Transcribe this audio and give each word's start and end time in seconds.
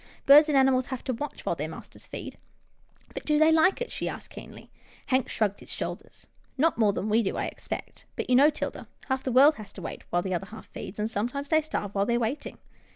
Birds 0.25 0.49
and 0.49 0.57
animals 0.57 0.87
have 0.87 1.03
to 1.03 1.13
watch 1.13 1.45
while 1.45 1.53
their 1.55 1.69
masters 1.69 2.07
feed."" 2.07 2.39
But 3.13 3.23
do 3.23 3.37
they 3.37 3.51
like 3.51 3.81
it?" 3.81 3.91
she 3.91 4.09
asked, 4.09 4.31
keenly. 4.31 4.71
Hank 5.05 5.29
shrugged 5.29 5.59
his 5.59 5.71
shoulders." 5.71 6.25
Not 6.57 6.75
more 6.75 6.91
than 6.91 7.07
we 7.07 7.21
do, 7.21 7.37
I 7.37 7.45
expect, 7.45 8.05
but 8.15 8.27
you 8.27 8.35
know, 8.35 8.49
'Tilda, 8.49 8.87
half 9.09 9.21
the 9.23 9.31
world 9.31 9.57
has 9.57 9.71
to 9.73 9.81
wait, 9.83 10.01
while 10.09 10.23
the 10.23 10.33
other 10.33 10.47
half 10.47 10.65
feeds, 10.69 10.97
and 10.97 11.07
sometimes 11.07 11.49
they 11.49 11.61
starve 11.61 11.93
while 11.93 12.07
they're 12.07 12.19
waiting." 12.19 12.57